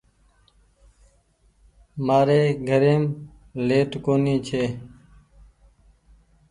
[2.05, 3.03] مآري گھريم
[3.67, 4.63] ليٽ ڪونيٚ ڇي